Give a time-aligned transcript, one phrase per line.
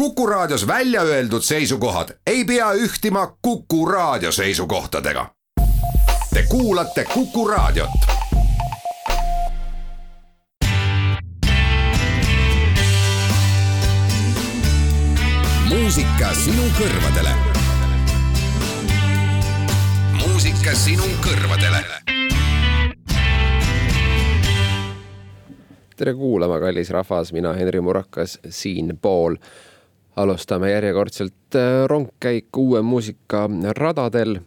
[0.00, 5.26] Kuku Raadios välja öeldud seisukohad ei pea ühtima Kuku Raadio seisukohtadega.
[6.34, 7.90] Te kuulate Kuku Raadiot.
[15.68, 17.30] muusika sinu kõrvadele.
[20.12, 21.84] muusika sinu kõrvadele
[26.00, 29.36] tere kuulama, kallis rahvas, mina Henri Murakas siinpool.
[30.16, 34.38] Alustame järjekordselt äh, rongkäiku uue muusika radadel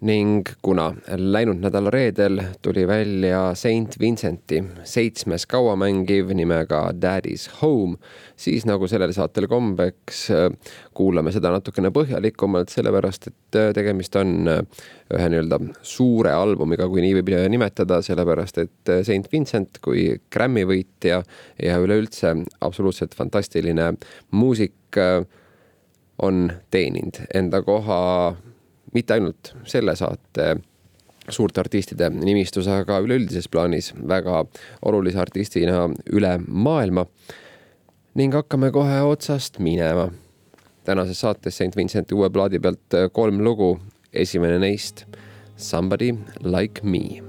[0.00, 7.96] ning kuna läinud nädala reedel tuli välja Saint Vincenti seitsmes kauamängiv nimega Daddy's Home,
[8.36, 14.36] siis nagu sellel saatel kombeks, äh, kuulame seda natukene põhjalikumalt, sellepärast et äh, tegemist on
[14.48, 21.22] ühe nii-öelda suure albumiga, kui nii võib nimetada, sellepärast et Saint Vincent kui Grammy võitja
[21.62, 23.94] ja üleüldse absoluutselt fantastiline
[24.30, 24.77] muusik
[26.18, 28.36] on teeninud enda koha
[28.94, 30.56] mitte ainult selle saate
[31.28, 34.44] suurte artistide nimistus, aga üleüldises plaanis väga
[34.88, 37.06] olulise artistina üle maailma.
[38.14, 40.10] ning hakkame kohe otsast minema.
[40.84, 43.78] tänases saates St Vincenti uue plaadi pealt kolm lugu,
[44.12, 45.04] esimene neist
[45.56, 46.12] Somebody
[46.44, 47.20] like me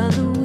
[0.00, 0.39] other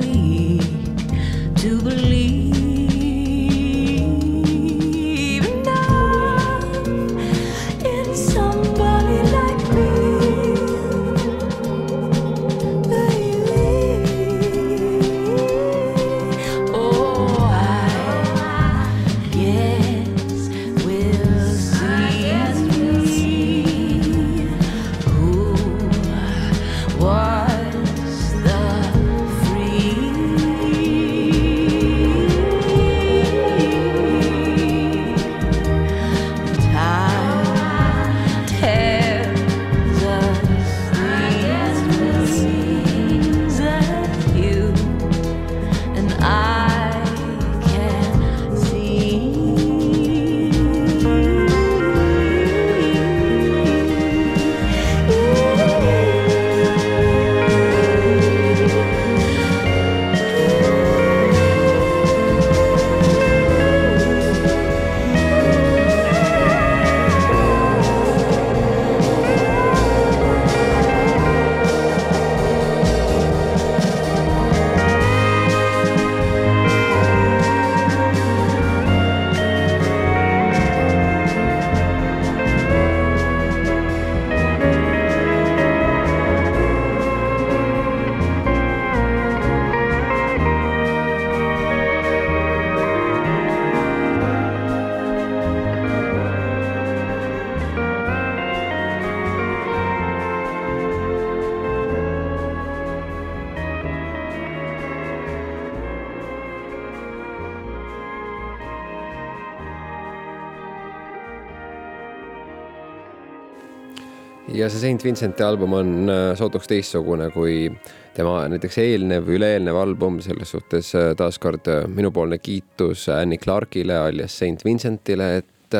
[114.55, 117.69] ja see Saint Vincenti album on äh, sootuks teistsugune kui
[118.15, 124.37] tema näiteks eelnev, üle-eelnev album, selles suhtes äh, taaskord äh, minupoolne kiitus Annie Clarkile alias
[124.39, 125.79] Saint Vincentile, et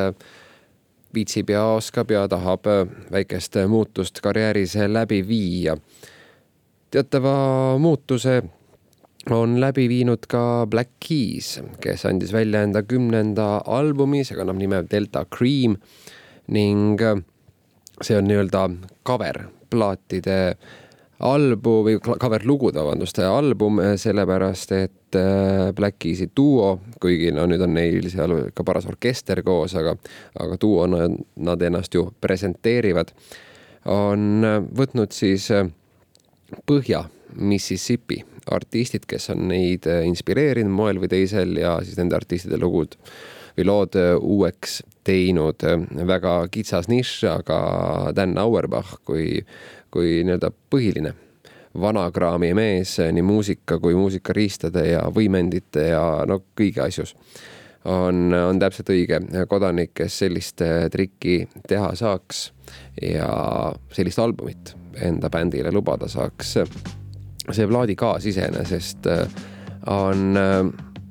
[1.15, 2.67] viitsib ja oskab ja tahab
[3.11, 5.77] väikest muutust karjääris läbi viia.
[6.91, 8.41] teatava muutuse
[9.31, 14.83] on läbi viinud ka Black Keys, kes andis välja enda kümnenda albumi, see kannab nime
[14.91, 15.77] Delta Cream
[16.47, 16.99] ning
[18.01, 18.65] see on nii-öelda
[19.07, 20.39] cover plaatide
[21.23, 27.63] album või cover lugude, vabandust, album, sellepärast et äh, Black Keys'i duo, kuigi no nüüd
[27.63, 29.95] on neil seal ka paras orkester koos, aga,
[30.43, 31.07] aga duona
[31.47, 33.13] nad ennast ju presenteerivad,
[33.91, 34.45] on
[34.75, 35.51] võtnud siis
[36.65, 37.01] Põhja
[37.35, 38.19] Mississippi
[38.53, 42.93] artistid, kes on neid inspireerinud moel või teisel ja siis nende artistide lugud
[43.55, 45.61] või lood uueks teinud
[46.07, 47.59] väga kitsas nišš, aga
[48.15, 49.39] Dan Auerbach kui,
[49.93, 51.13] kui nii-öelda põhiline
[51.81, 57.15] vanakraami mees nii muusika kui muusikariistade ja võimendite ja no kõigi asjus
[57.85, 59.19] on, on täpselt õige
[59.49, 62.47] kodanik, kes sellist trikki teha saaks
[63.01, 63.29] ja
[63.93, 64.73] sellist albumit
[65.05, 66.57] enda bändile lubada saaks.
[67.51, 69.07] see plaadikaas iseenesest
[69.91, 70.31] on,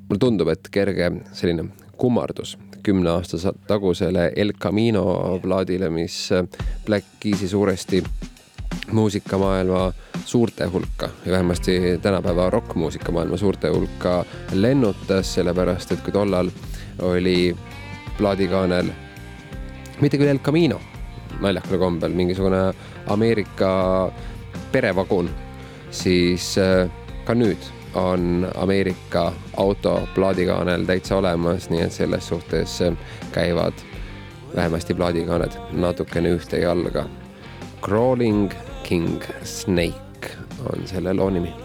[0.09, 6.29] mulle tundub, et kerge selline kummardus kümne aasta tagusele El Camino plaadile, mis
[6.85, 8.03] Black Keys'i suuresti
[8.91, 9.93] muusikamaailma
[10.25, 16.51] suurte hulka ja vähemasti tänapäeva rokkmuusikamaailma suurte hulka lennutas, sellepärast et kui tollal
[17.01, 17.55] oli
[18.17, 18.91] plaadikaanel
[20.01, 20.79] mitte küll El Camino,
[21.41, 22.67] naljakal kombel mingisugune
[23.07, 23.71] Ameerika
[24.71, 25.29] perevagun,
[25.91, 26.89] siis äh,
[27.25, 32.79] ka nüüd on Ameerika auto plaadikaanel täitsa olemas, nii et selles suhtes
[33.31, 33.73] käivad
[34.55, 37.05] vähemasti plaadikaaned natukene ühte jalga.
[37.81, 38.51] Crawling
[38.83, 40.35] King Snake
[40.69, 41.64] on selle loo nimi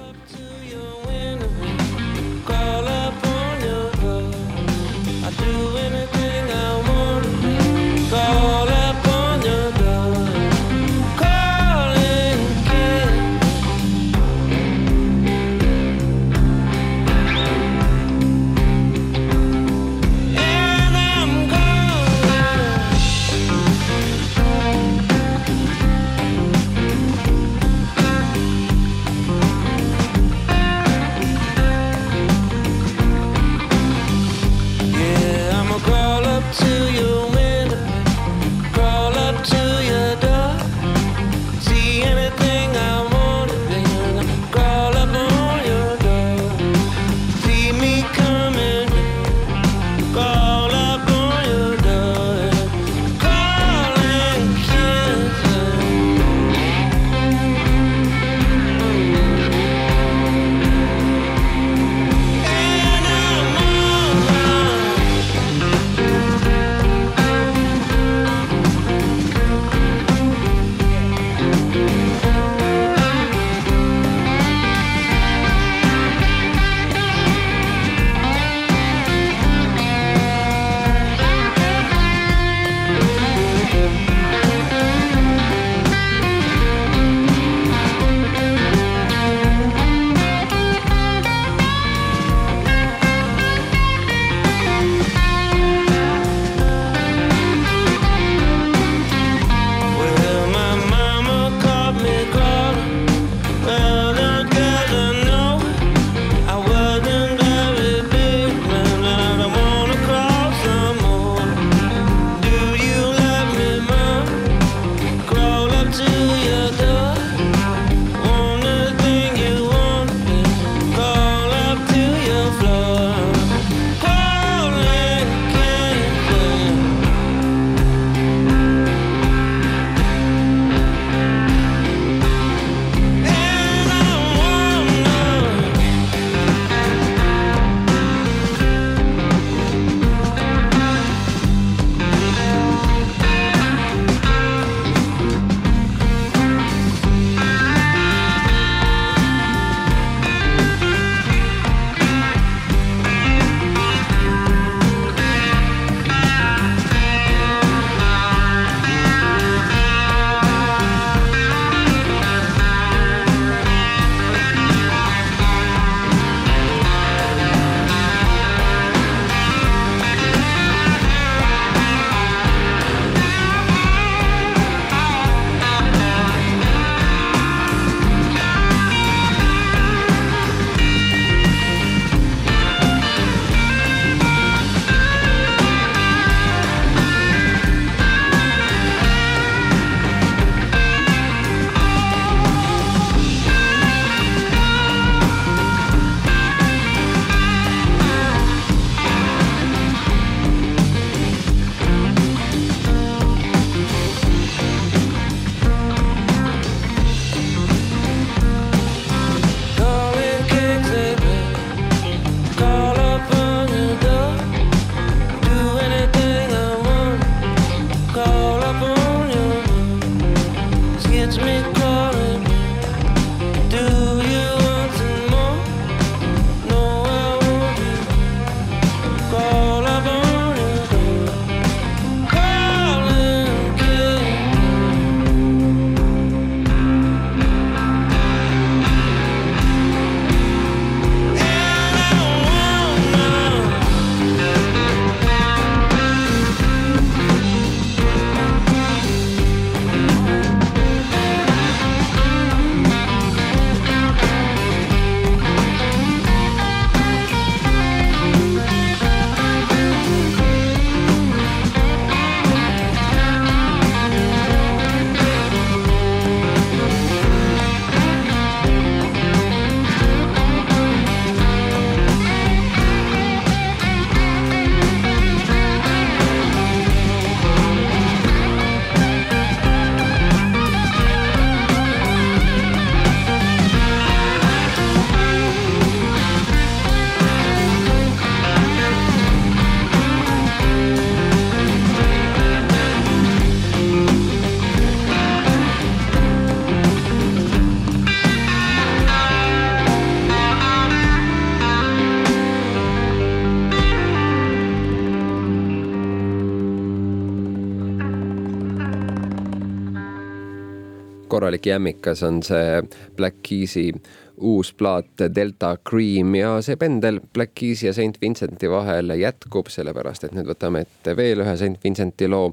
[311.51, 312.83] korralik jämmikas on see
[313.17, 313.91] Black Keys'i
[314.39, 320.25] uus plaat Delta Cream ja see pendel Black Keys'i ja St Vincenti vahel jätkub, sellepärast
[320.25, 322.53] et nüüd võtame ette veel ühe St Vincenti loo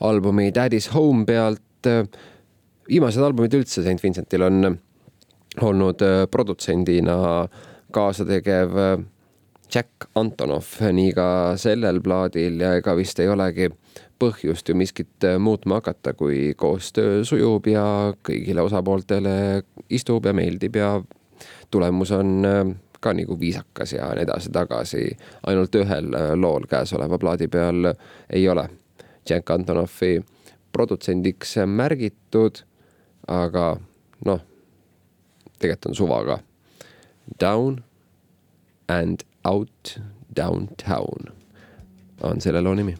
[0.00, 1.62] albumi Daddy's Home pealt.
[2.88, 4.78] viimased albumid üldse St Vincentil on
[5.62, 7.46] olnud produtsendina
[7.92, 8.74] kaasategev
[9.74, 13.68] Jack Antonoff, nii ka sellel plaadil ja ega vist ei olegi
[14.18, 17.84] põhjust ju miskit äh, muutma hakata, kui koostöö sujub ja
[18.26, 20.90] kõigile osapooltele istub ja meeldib ja
[21.70, 22.62] tulemus on äh,
[23.00, 25.04] ka nagu viisakas ja nii edasi-tagasi.
[25.46, 27.92] ainult ühel äh, lool käesoleva plaadi peal
[28.30, 28.68] ei ole
[29.28, 30.18] Jack Antonoffi
[30.72, 32.62] produtsendiks märgitud,
[33.28, 33.76] aga
[34.24, 34.40] noh,
[35.58, 36.38] tegelikult on suvaga.
[37.40, 37.84] Down
[38.88, 40.00] and out
[40.36, 41.34] downtown
[42.22, 42.96] on selle loo nimi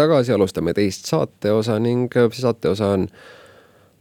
[0.00, 3.06] tagasi, alustame teist saateosa ning see saateosa on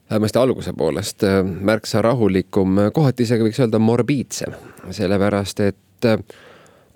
[0.10, 4.56] vähemasti alguse poolest märksa rahulikum, kohati isegi võiks öelda morbiidsem,
[4.96, 6.10] sellepärast et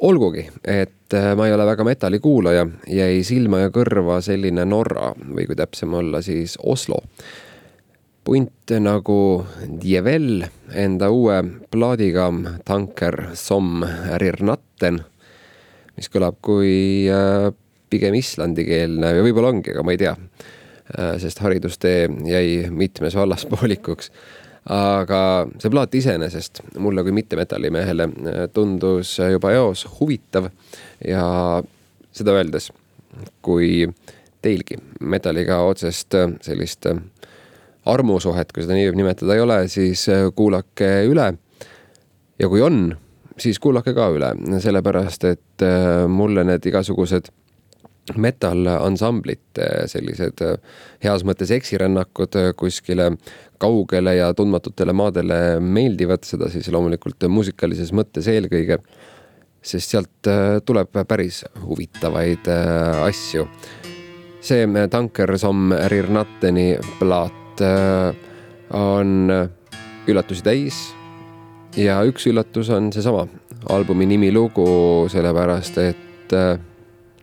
[0.03, 5.45] olgugi, et ma ei ole väga metalli kuulaja, jäi silma ja kõrva selline Norra või
[5.45, 7.03] kui täpsem olla, siis Oslo
[8.23, 9.43] punt nagu
[9.81, 10.45] Djevel
[10.79, 11.39] enda uue
[11.71, 12.29] plaadiga
[12.65, 13.83] Tanker som
[14.21, 15.01] Rirnatten,
[15.97, 17.51] mis kõlab kui äh,
[17.93, 20.13] pigem islandikeelne ja võib-olla ongi, aga ma ei tea.
[20.93, 24.11] Äh, sest haridustee jäi mitmes vallas poolikuks.
[24.73, 25.19] aga
[25.59, 30.47] see plaat iseenesest mulle kui mittemetallimehele äh, tundus juba eos huvitav
[31.07, 31.25] ja
[32.11, 32.69] seda öeldes,
[33.43, 33.87] kui
[34.43, 36.87] teilgi metalliga otsest sellist
[37.89, 41.33] armusuhet, kui seda nii võib nimetada, ei ole, siis äh, kuulake üle.
[42.39, 42.95] ja kui on,
[43.37, 47.29] siis kuulake ka üle, sellepärast et äh, mulle need igasugused
[48.19, 50.57] metal ansamblite sellised äh,
[51.03, 53.13] heas mõttes eksirännakud kuskile
[53.61, 58.79] kaugele ja tundmatutele maadele meeldivad, seda siis loomulikult muusikalises mõttes eelkõige.
[59.63, 60.27] sest sealt
[60.67, 62.49] tuleb päris huvitavaid
[63.05, 63.47] asju.
[64.41, 67.63] see Tanker Som Rirnatteni plaat
[68.73, 69.31] on
[70.07, 70.93] üllatusi täis.
[71.77, 73.27] ja üks üllatus on seesama
[73.69, 76.35] albumi nimilugu, sellepärast et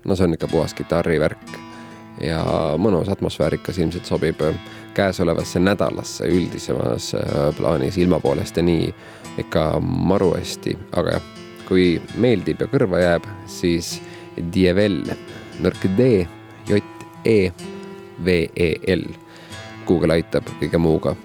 [0.05, 1.57] no see on ikka puhas kitarrivärk.
[2.21, 2.43] Ja
[2.77, 4.57] mõnus atmosfäärikas ilmselt sobib äh,
[4.95, 7.13] käesolevasse nädalasse üldisemas
[7.57, 8.91] plaanis ilma poolest ja nii
[9.39, 11.29] ikka maru hästi, aga jah,
[11.69, 11.87] kui
[12.19, 14.01] meeldib ja kõrva jääb, siis
[14.53, 15.03] Dievel,
[15.63, 16.11] nõrk D,
[16.69, 16.83] J,
[17.25, 17.39] E,
[18.25, 19.07] V, E, L.
[19.87, 21.17] Google aitab kõige muuga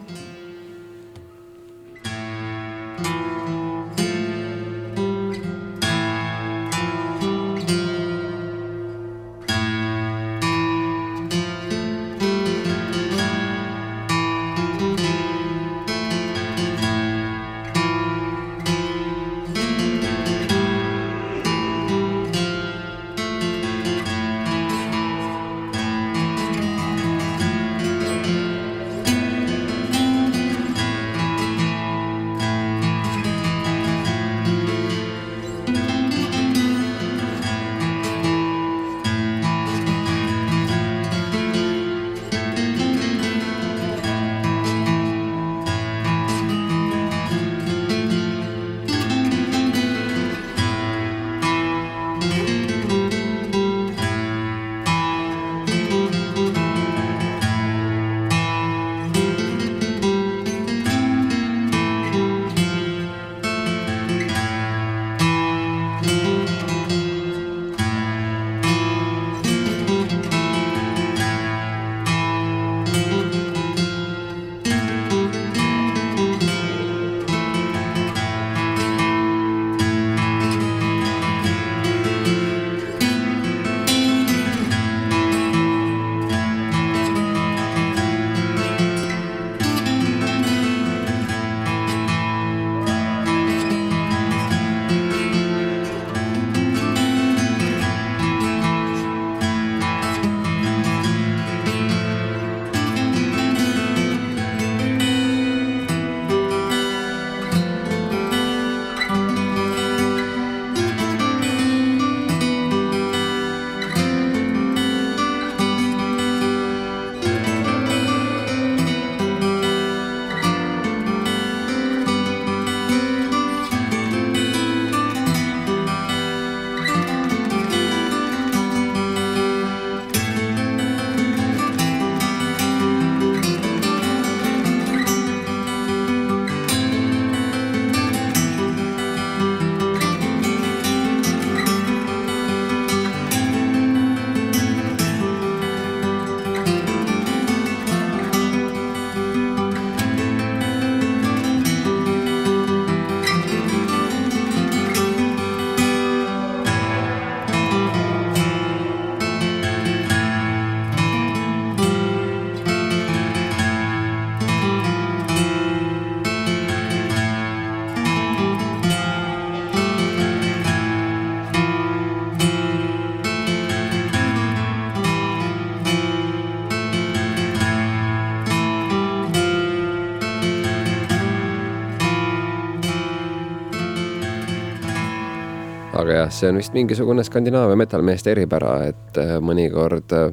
[186.25, 190.31] jah, see on vist mingisugune Skandinaavia metal-meeste eripära, et äh, mõnikord äh,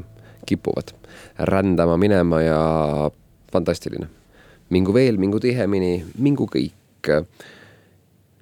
[0.48, 0.94] kipuvad
[1.38, 3.10] rändama minema ja
[3.52, 4.08] fantastiline.
[4.72, 7.08] mingu veel, mingu tihemini, mingu kõik.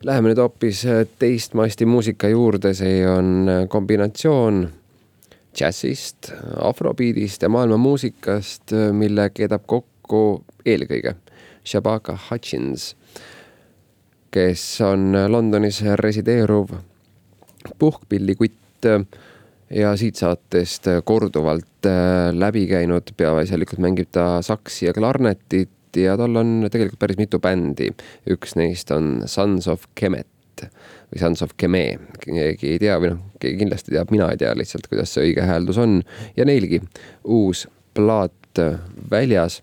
[0.07, 0.85] Läheme nüüd hoopis
[1.19, 4.61] teistmasti muusika juurde, see on kombinatsioon
[5.57, 6.31] džässist,
[6.63, 11.17] afrobiidist ja maailma muusikast, mille keedab kokku eelkõige
[11.67, 12.95] Shabaka Hutchins,
[14.31, 16.79] kes on Londonis resideeruv
[17.79, 18.89] puhkpillikutt
[19.71, 26.37] ja siit saatest korduvalt äh, läbi käinud, peaasjalikult mängib ta saksi ja klarnetit ja tal
[26.37, 27.91] on tegelikult päris mitu bändi.
[28.31, 30.27] üks neist on Sons of Kemet
[31.11, 31.85] või Sons of Keme,
[32.23, 35.47] keegi ei tea või noh, keegi kindlasti teab, mina ei tea lihtsalt, kuidas see õige
[35.47, 36.01] hääldus on
[36.37, 36.83] ja neilgi
[37.25, 38.61] uus plaat
[39.11, 39.63] väljas.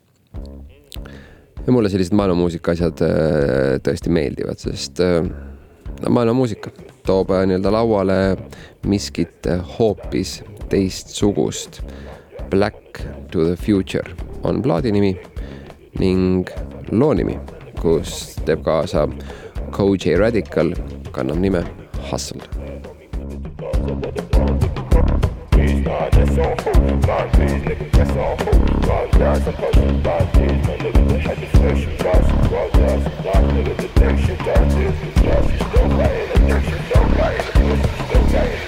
[1.65, 6.71] ja mulle sellised maailmamuusika asjad äh, tõesti meeldivad, sest äh, no maailmamuusika
[7.07, 8.19] toob äh, nii-öelda lauale
[8.85, 11.81] miskit hoopis teistsugust.
[12.49, 14.05] Black to the future
[14.43, 15.15] on plaadi nimi
[15.99, 16.47] ning
[16.91, 17.39] loo nimi,
[17.81, 19.07] kus teeb kaasa
[19.71, 20.73] Koji Radical,
[21.11, 21.65] kannab nime
[22.11, 22.41] Hustle.
[25.87, 26.76] God, that's on hold.
[27.07, 28.35] bars, these niggas, that's all.
[28.35, 32.27] holy bars, guys, I'm posting bars, these my niggas that had to flesh and bars,
[32.27, 35.87] some bars, bars, some bars, niggas that think shit, bars, this is bars, you still
[35.87, 38.66] got in addiction, still got in addiction, still got in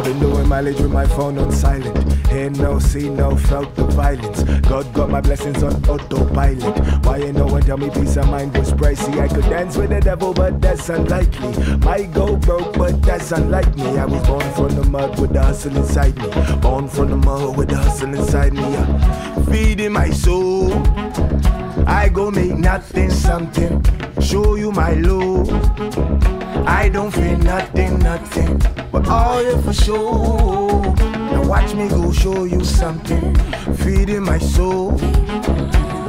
[0.00, 2.26] I've been doing mileage with my phone on silent.
[2.28, 4.42] Hear no, see no, felt the violence.
[4.66, 7.04] God got my blessings on autopilot.
[7.04, 9.20] Why ain't no one tell me peace of mind was pricey?
[9.20, 11.76] I could dance with the devil, but that's unlikely.
[11.80, 13.98] Might go broke, but that's unlike me.
[13.98, 16.30] I was born from the mud with the hustle inside me.
[16.62, 18.64] Born from the mud with the hustle inside me.
[18.64, 20.72] Uh, feeding my soul.
[21.86, 23.84] I go make nothing something.
[24.18, 26.39] Show you my love.
[26.66, 28.60] I don't feel nothing, nothing.
[28.92, 30.94] But all you for sure.
[31.32, 33.34] Now watch me go show you something.
[33.76, 34.98] Feeding my soul.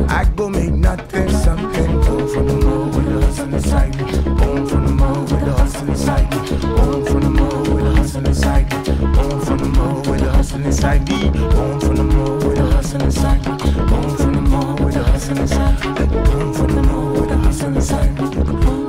[0.10, 2.02] I go make nothing something.
[2.02, 4.04] Born from the mud with the hustle inside me.
[4.36, 6.38] Born from the mud with the hustle inside me.
[6.76, 8.90] Born from the mud with the hustle inside me.
[9.14, 11.30] Born from the mud with the hustle inside me.
[11.30, 13.86] Born from the mud with the hustle inside me.
[13.88, 16.06] Born from the mud with the hustle inside me.
[16.06, 18.81] Born from the mud with the hustle inside me.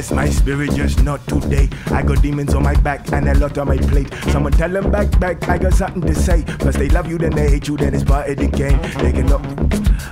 [0.00, 1.68] Test my spirit, just not today.
[1.88, 4.10] I got demons on my back and a lot on my plate.
[4.32, 6.40] Someone tell them back, back, I got something to say.
[6.60, 8.80] First they love you, then they hate you, then it's part of the game.
[9.04, 9.42] They can look.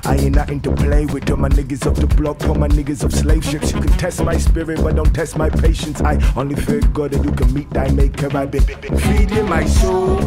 [0.04, 1.24] I ain't nothing to play with.
[1.24, 3.72] Tell my niggas off the block, call my niggas off slave ships.
[3.72, 6.02] You can test my spirit, but don't test my patience.
[6.02, 8.28] I only fear God that you can meet thy maker.
[8.36, 10.20] I been feeding my soul.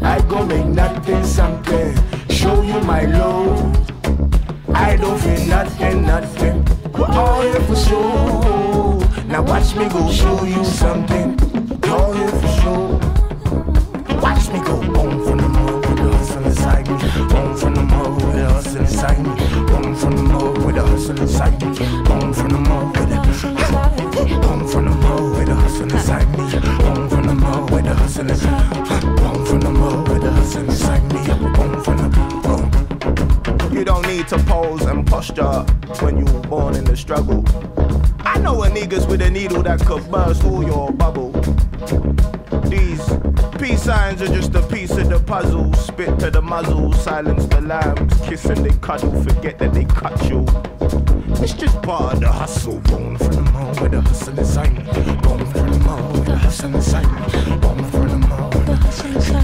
[0.00, 1.92] I go make nothing something.
[2.28, 3.90] Show you my love.
[4.68, 6.83] I don't feel nothing, nothing.
[6.96, 9.24] We're all here for sure.
[9.26, 11.36] Now watch me go show you something.
[11.90, 13.00] All here for sure.
[14.22, 16.94] Watch me go on from the mud with the hustle inside me.
[17.34, 19.30] On from the mud with the hustle inside me.
[19.74, 21.68] On from the mud with the hustle inside me.
[22.12, 23.16] On from the mud with the
[24.48, 26.44] On from the mud with the hustle inside me.
[26.86, 28.78] On from the mud with the hustle inside me.
[29.26, 31.18] On from the mud with the hustle inside me.
[31.60, 32.53] On from the.
[33.74, 35.62] You don't need to pose and posture
[36.00, 37.44] when you were born in the struggle.
[38.20, 41.32] I know a niggas with a needle that could burst all your bubble.
[42.70, 43.02] These
[43.58, 45.74] peace signs are just a piece of the puzzle.
[45.74, 50.22] Spit to the muzzle, silence the lambs, kiss and they cuddle, forget that they cut
[50.30, 50.46] you.
[51.42, 52.78] It's just part of the hustle.
[52.78, 54.84] Born from the mall with the hustle inside me.
[55.20, 57.56] Born from the mall with the hustle inside me.
[57.56, 59.43] Born from the mall with the hustle me.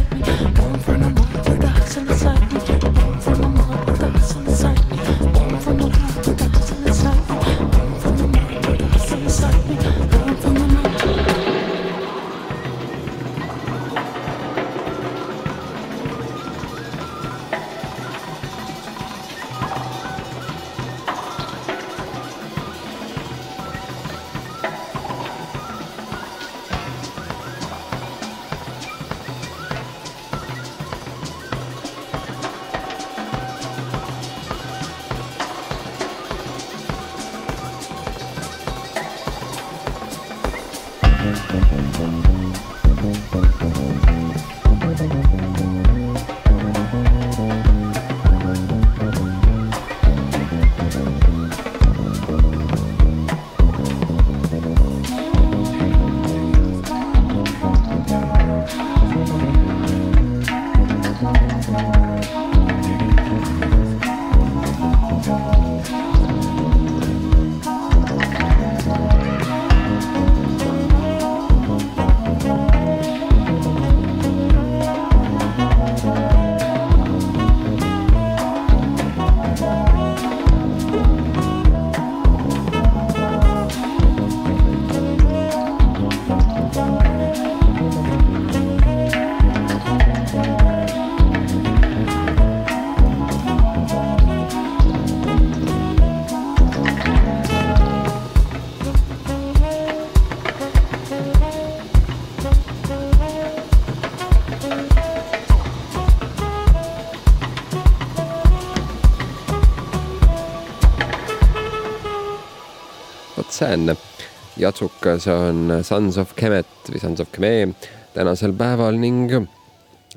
[114.60, 117.74] Jatsukas on Sons of Kemet või Sons of Keme
[118.14, 119.32] tänasel päeval ning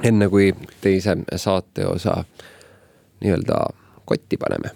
[0.03, 0.51] enne kui
[0.81, 2.23] teise saateosa
[3.23, 3.59] nii-öelda
[4.05, 4.73] kotti paneme,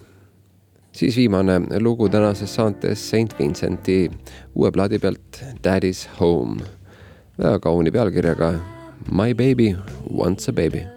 [0.92, 4.12] siis viimane lugu tänases saates St Vincenti
[4.56, 6.62] uue plaadi pealt Daddy's Home.
[7.38, 8.54] väga kauni pealkirjaga
[9.12, 9.76] My baby
[10.10, 10.97] wants a baby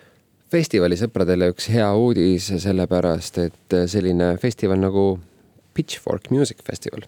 [0.51, 5.05] festivalisõpradele üks hea uudis, sellepärast et selline festival nagu
[5.73, 7.05] Pitchfork Music Festival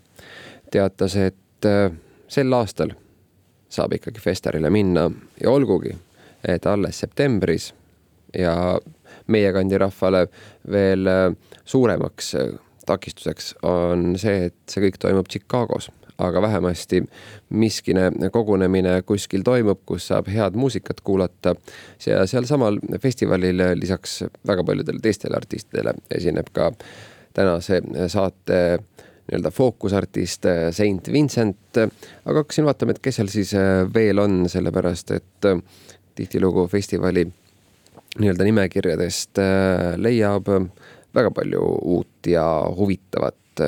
[0.71, 1.91] teatas, et äh,
[2.27, 2.93] sel aastal
[3.73, 5.09] saab ikkagi festarile minna.
[5.41, 5.93] Ja olgugi,
[6.47, 7.71] et alles septembris
[8.37, 8.55] ja
[9.27, 10.27] meie kandi rahvale
[10.71, 11.25] veel äh,
[11.65, 12.55] suuremaks äh,
[12.87, 17.03] takistuseks on see, et see kõik toimub Chicagos aga vähemasti
[17.49, 21.55] miskine kogunemine kuskil toimub, kus saab head muusikat kuulata.
[22.05, 26.71] ja sealsamal festivalil lisaks väga paljudele teistele artistidele esineb ka
[27.33, 28.79] tänase saate
[29.23, 31.77] nii-öelda fookusartist Saint Vincent.
[32.25, 33.53] aga hakkasin vaatama, et kes seal siis
[33.93, 35.49] veel on, sellepärast et
[36.15, 37.25] tihtilugu festivali
[38.19, 39.39] nii-öelda nimekirjadest
[39.97, 40.49] leiab
[41.15, 41.61] väga palju
[41.95, 42.45] uut ja
[42.77, 43.63] huvitavat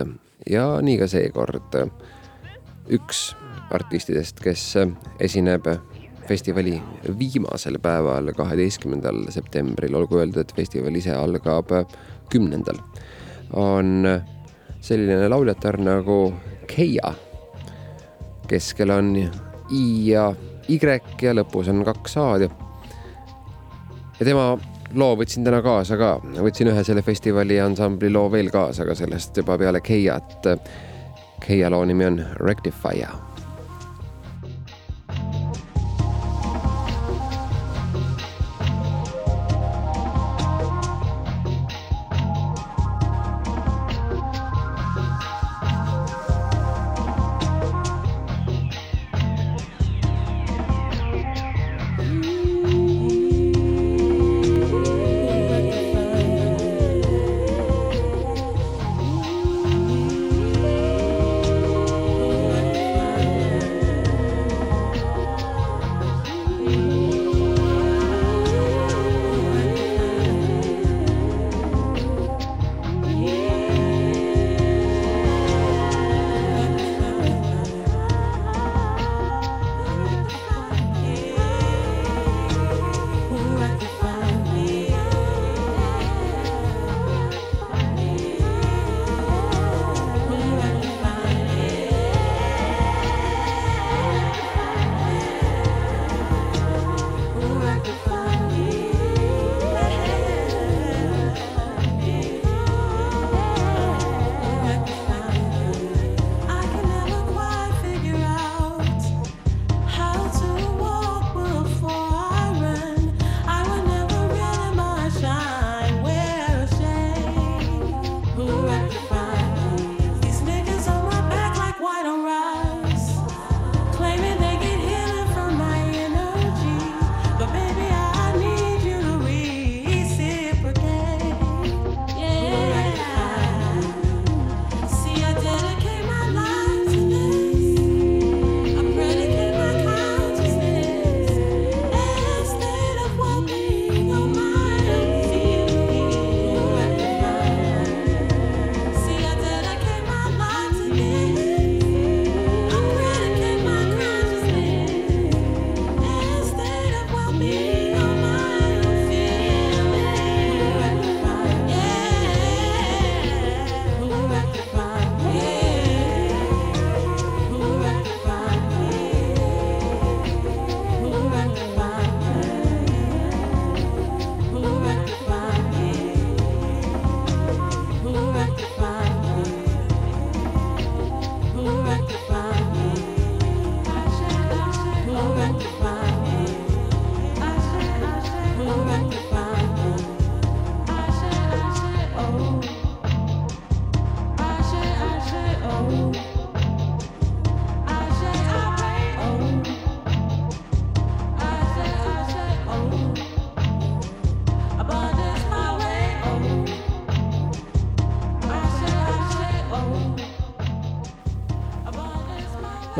[0.49, 1.79] ja nii ka seekord
[2.93, 3.35] üks
[3.73, 4.75] artistidest, kes
[5.19, 5.67] esineb
[6.27, 6.75] festivali
[7.19, 11.69] viimasel päeval, kaheteistkümnendal septembril, olgu öeldud, et festival ise algab
[12.33, 12.79] kümnendal,
[13.53, 14.07] on
[14.81, 16.33] selline lauljatar nagu
[16.67, 17.13] Keia.
[18.47, 19.15] keskel on
[19.71, 20.33] I ja
[20.69, 20.79] Y
[21.21, 22.47] ja lõpus on kaks A-d
[24.19, 24.55] ja, tema
[24.95, 29.37] loo võtsin täna kaasa ka, võtsin ühe selle festivali ansambli loo veel kaasa, aga sellest
[29.37, 30.47] juba peale Keiat.
[31.39, 33.09] Keia loo nimi on Rectifier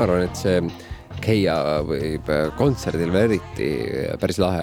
[0.06, 0.62] arvan, et see
[1.26, 1.56] Keia
[1.88, 2.30] võib
[2.60, 3.70] kontserdil veel eriti
[4.22, 4.62] päris lahe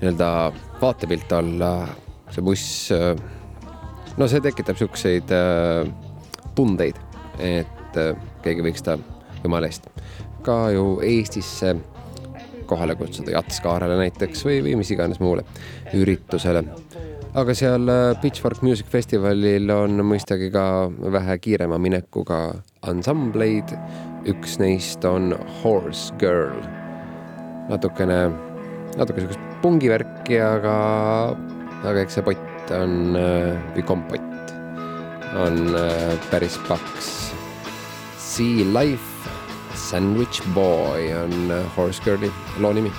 [0.00, 0.28] nii-öelda
[0.80, 1.72] vaatepilt olla.
[2.30, 2.92] see buss,
[4.16, 5.88] no see tekitab siukseid äh,
[6.54, 6.98] tundeid,
[7.38, 8.12] et äh,
[8.44, 8.98] keegi võiks ta
[9.44, 9.88] jumala eest
[10.42, 11.74] ka ju Eestisse
[12.70, 15.44] kohale kutsuda, Jatskaarele näiteks või, või mis iganes muule
[15.96, 16.62] üritusele.
[17.34, 22.40] aga seal äh, Pitchfork Music Festivalil on mõistagi ka vähe kiirema minekuga
[22.82, 23.74] ansambleid
[24.30, 26.62] üks neist on Horse Girl.
[27.68, 28.30] natukene,
[28.98, 30.74] natuke siukest pungivärki, aga,
[31.84, 33.14] aga eks see pott on
[33.74, 34.29] või kompott
[35.34, 35.76] on
[36.30, 37.32] päris paks.
[38.18, 39.30] Sea Life
[39.74, 42.92] Sandwich Boy on Horse Girli loo nimi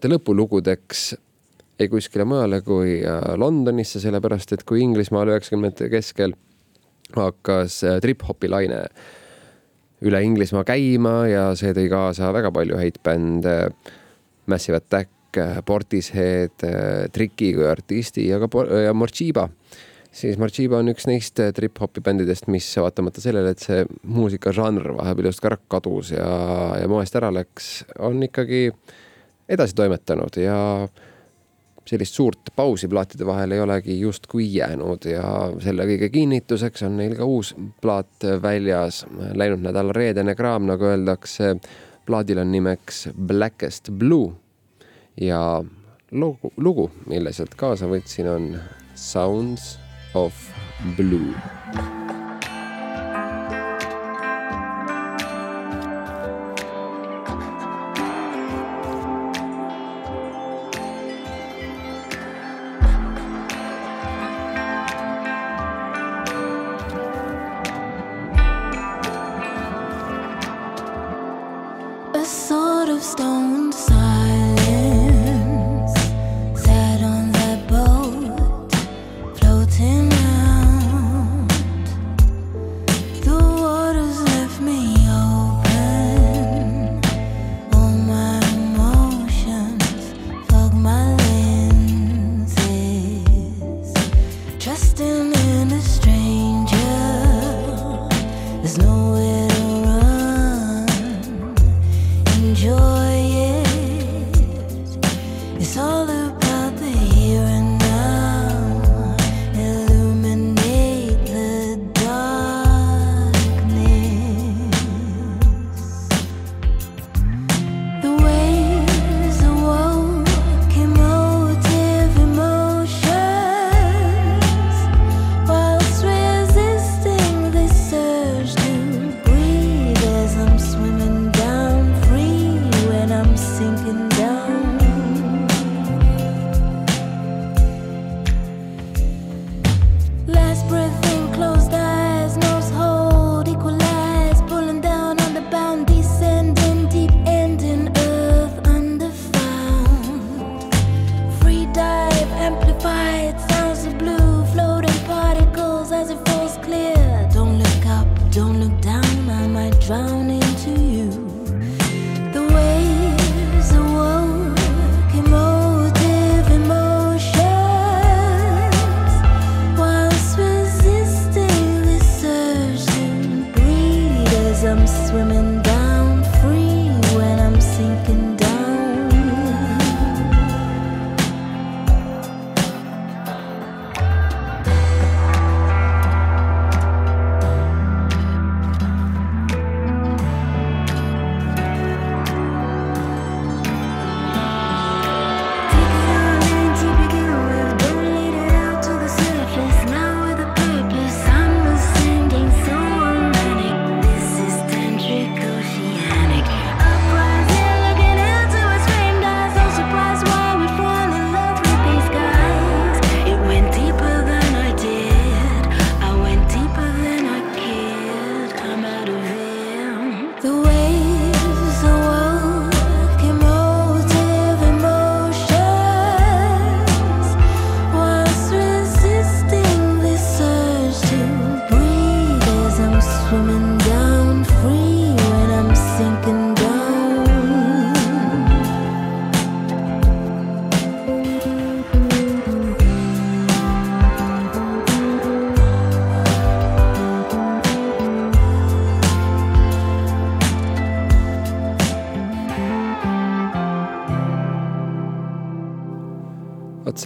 [0.00, 1.00] saate lõpulugudeks
[1.80, 6.32] ei kuskile mujale kui äh, Londonisse, sellepärast et kui Inglismaal üheksakümnendate keskel
[7.12, 8.86] hakkas äh, trip-hopi laine
[10.00, 13.56] üle Inglismaa käima ja see tõi kaasa väga palju häid bände.
[14.48, 15.36] Massive Attack,
[15.68, 16.64] Portishead,
[17.12, 18.48] Triki kui artisti ja ka
[18.80, 19.44] ja Morchiba
[20.10, 25.44] siis Marchiba on üks neist trip-hopi bändidest, mis vaatamata sellele, et see muusikažanr vahepeal just
[25.44, 26.32] ka kadus ja,
[26.80, 27.70] ja moest ära läks,
[28.00, 28.64] on ikkagi
[29.50, 30.58] edasi toimetanud ja
[31.90, 35.24] sellist suurt pausi plaatide vahel ei olegi justkui jäänud ja
[35.64, 39.04] selle kõige kinnituseks on neil ka uus plaat väljas.
[39.34, 41.56] Läinud nädala reedene kraam, nagu öeldakse.
[42.06, 44.32] plaadil on nimeks Blackest Blue
[45.20, 45.64] ja
[46.10, 48.52] lugu, lugu, mille sealt kaasa võtsin, on
[48.94, 49.78] Sounds
[50.14, 50.34] of
[50.96, 51.89] Blue.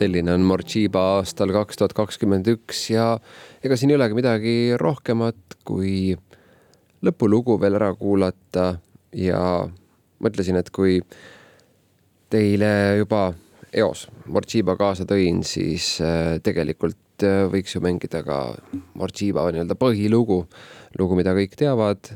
[0.05, 3.15] Selline on Morchiba aastal kaks tuhat kakskümmend üks ja
[3.65, 6.13] ega siin ei olegi midagi rohkemat, kui
[7.05, 8.75] lõpulugu veel ära kuulata
[9.17, 9.41] ja
[10.25, 10.99] mõtlesin, et kui
[12.33, 13.31] teile juba
[13.75, 18.43] eos Morchiba kaasa tõin, siis äh, tegelikult äh, võiks ju mängida ka
[18.99, 20.45] Morchiba nii-öelda põhilugu,
[20.99, 22.13] lugu, mida kõik teavad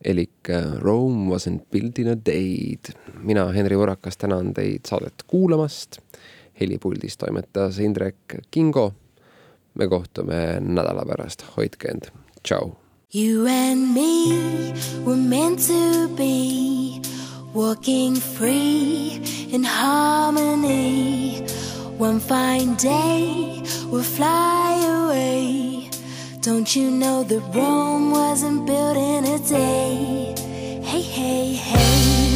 [0.00, 2.78] elik äh, Rome wasn't built in a day.
[3.22, 6.00] mina, Henri Urakas, tänan teid saadet kuulamast
[6.60, 8.16] helipuldis toimetas Indrek
[8.50, 8.92] Kingo.
[9.74, 12.10] me kohtume nädala pärast, hoidke end,
[12.42, 12.72] tšau.
[13.12, 14.72] You and me
[15.04, 17.00] were meant to be
[17.54, 19.20] walking free
[19.52, 21.44] in harmony.
[21.98, 25.90] One fine day we'll fly away.
[26.40, 30.34] Don't you know that Rome wasn't built in a day?
[30.82, 32.29] Hey, hey, hey.